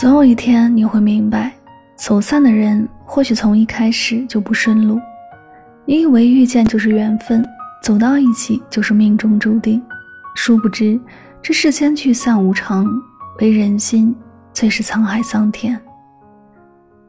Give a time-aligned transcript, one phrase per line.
[0.00, 1.52] 总有一天你会明白，
[1.94, 4.98] 走散的人或许从一开始就不顺路。
[5.84, 7.46] 你以为遇见就是缘分，
[7.82, 9.82] 走到一起就是命中注定，
[10.34, 10.98] 殊不知
[11.42, 12.86] 这世间聚散无常，
[13.40, 14.16] 唯人心
[14.54, 15.78] 最是沧海桑田。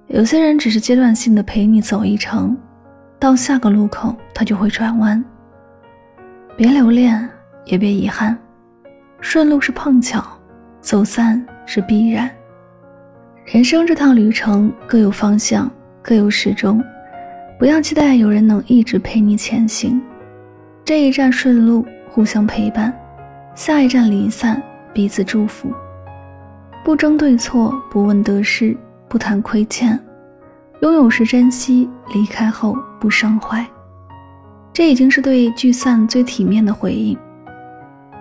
[0.07, 2.57] 有些人只是阶段性的陪你走一程，
[3.17, 5.23] 到下个路口他就会转弯。
[6.57, 7.25] 别留恋，
[7.63, 8.37] 也别遗憾，
[9.21, 10.21] 顺路是碰巧，
[10.81, 12.29] 走散是必然。
[13.45, 15.69] 人生这趟旅程各有方向，
[16.01, 16.81] 各有始终，
[17.57, 19.99] 不要期待有人能一直陪你前行。
[20.85, 22.91] 这一站顺路，互相陪伴；
[23.55, 24.61] 下一站离散，
[24.93, 25.73] 彼此祝福。
[26.83, 28.77] 不争对错，不问得失，
[29.09, 29.99] 不谈亏欠。
[30.81, 33.65] 拥有时珍惜，离开后不伤怀。
[34.71, 37.17] 这已经是对聚散最体面的回应。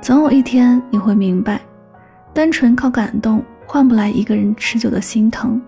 [0.00, 1.60] 总有一天你会明白，
[2.32, 3.44] 单纯靠感动。
[3.72, 5.62] 换不来一个人持久的心疼，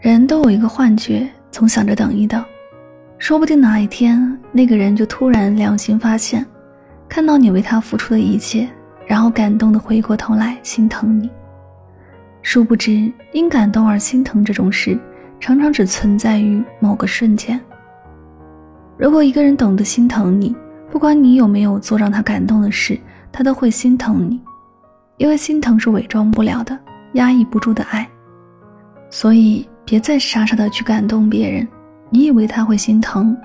[0.00, 2.44] 人都有一个幻觉，总想着等一等，
[3.16, 6.44] 说不定哪一天那个人就突然良心发现，
[7.08, 8.68] 看到你为他付出的一切，
[9.06, 11.30] 然后感动的回过头来心疼你。
[12.42, 14.98] 殊不知，因感动而心疼这种事，
[15.40, 17.58] 常常只存在于某个瞬间。
[18.98, 20.54] 如果一个人懂得心疼你，
[20.90, 23.00] 不管你有没有做让他感动的事，
[23.32, 24.38] 他都会心疼你，
[25.16, 26.78] 因为心疼是伪装不了的。
[27.14, 28.08] 压抑不住的爱，
[29.10, 31.66] 所以别再傻傻的去感动别人。
[32.10, 33.36] 你以为他会心疼，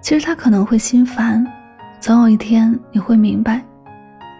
[0.00, 1.46] 其实他可能会心烦。
[2.00, 3.64] 总有一天你会明白，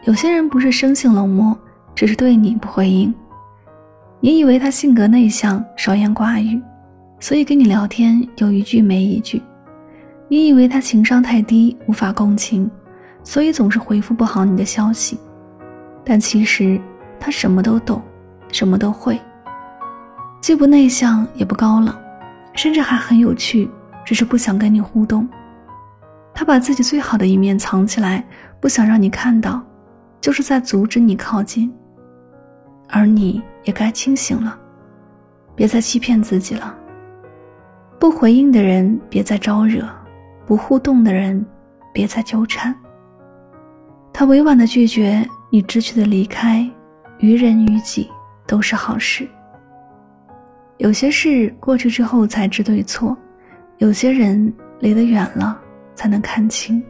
[0.04, 1.56] 有些人不是生性冷漠，
[1.94, 3.12] 只是对你不回应。
[4.20, 6.60] 你以为他性格内向，少言寡语，
[7.18, 9.42] 所以跟你聊天有一句没一句。
[10.28, 12.70] 你以为他情商太低，无法共情，
[13.22, 15.18] 所以总是回复不好你的消息。
[16.04, 16.80] 但其实
[17.18, 18.00] 他什么都懂。
[18.56, 19.20] 什么都会，
[20.40, 21.94] 既不内向也不高冷，
[22.54, 23.70] 甚至还很有趣，
[24.02, 25.28] 只是不想跟你互动。
[26.32, 28.24] 他把自己最好的一面藏起来，
[28.58, 29.60] 不想让你看到，
[30.22, 31.70] 就是在阻止你靠近。
[32.88, 34.58] 而你也该清醒了，
[35.54, 36.74] 别再欺骗自己了。
[37.98, 39.86] 不回应的人别再招惹，
[40.46, 41.44] 不互动的人
[41.92, 42.74] 别再纠缠。
[44.14, 46.66] 他委婉的拒绝，你知趣的离开，
[47.18, 48.08] 于人于己。
[48.46, 49.28] 都是好事。
[50.78, 53.16] 有些事过去之后才知对错，
[53.78, 55.58] 有些人离得远了
[55.94, 56.82] 才能看清。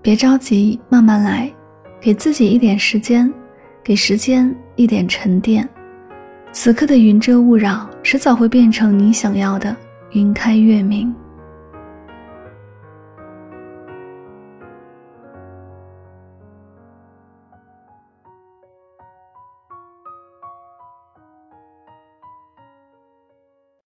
[0.00, 1.52] 别着急，慢慢来，
[2.00, 3.32] 给自己一点时间，
[3.82, 5.68] 给时间一点沉淀。
[6.52, 9.76] 此刻的云遮雾绕，迟早会变成你想要的
[10.12, 11.14] 云开月明。